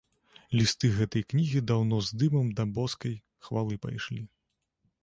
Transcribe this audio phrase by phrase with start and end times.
[0.59, 3.13] Лісты гэтай кнігі даўно з дымам да боскай
[3.51, 4.21] хвалы пайшлі.